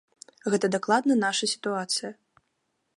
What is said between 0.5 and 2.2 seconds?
Гэта дакладна наша сітуацыя.